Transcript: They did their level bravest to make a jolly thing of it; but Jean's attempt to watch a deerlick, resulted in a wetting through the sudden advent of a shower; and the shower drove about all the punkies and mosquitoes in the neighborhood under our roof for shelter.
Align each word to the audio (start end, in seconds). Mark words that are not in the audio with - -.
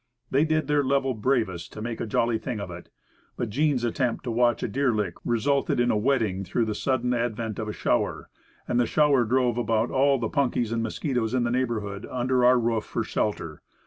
They 0.31 0.45
did 0.45 0.65
their 0.67 0.83
level 0.83 1.13
bravest 1.13 1.71
to 1.73 1.81
make 1.83 2.01
a 2.01 2.07
jolly 2.07 2.39
thing 2.39 2.59
of 2.59 2.71
it; 2.71 2.89
but 3.37 3.51
Jean's 3.51 3.83
attempt 3.83 4.23
to 4.23 4.31
watch 4.31 4.63
a 4.63 4.67
deerlick, 4.67 5.13
resulted 5.23 5.79
in 5.79 5.91
a 5.91 5.95
wetting 5.95 6.43
through 6.43 6.65
the 6.65 6.73
sudden 6.73 7.13
advent 7.13 7.59
of 7.59 7.67
a 7.67 7.71
shower; 7.71 8.27
and 8.67 8.79
the 8.79 8.87
shower 8.87 9.25
drove 9.25 9.59
about 9.59 9.91
all 9.91 10.17
the 10.17 10.27
punkies 10.27 10.71
and 10.71 10.81
mosquitoes 10.81 11.35
in 11.35 11.43
the 11.43 11.51
neighborhood 11.51 12.07
under 12.09 12.43
our 12.43 12.57
roof 12.57 12.83
for 12.85 13.03
shelter. 13.03 13.61